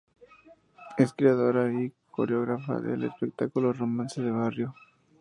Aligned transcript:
Es 0.97 1.13
creadora 1.13 1.71
y 1.71 1.93
coreógrafa 2.09 2.79
del 2.79 3.03
espectáculo 3.03 3.71
"Romance 3.71 4.19
de 4.19 4.31
barrio". 4.31 4.73